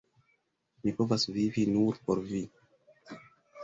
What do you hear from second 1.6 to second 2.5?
nur por vi!